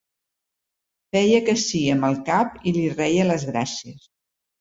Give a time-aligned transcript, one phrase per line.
[1.17, 4.09] Feia que sí amb el cap i li reia les gràcies.